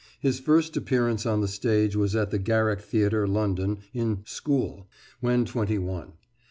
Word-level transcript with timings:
His 0.19 0.39
first 0.39 0.75
appearance 0.75 1.27
on 1.27 1.41
the 1.41 1.47
stage 1.47 1.95
was 1.95 2.15
at 2.15 2.31
the 2.31 2.39
Garrick 2.39 2.79
Theatre, 2.81 3.27
London, 3.27 3.77
in 3.93 4.23
"School," 4.25 4.87
when 5.19 5.45
twenty 5.45 5.77
one. 5.77 6.13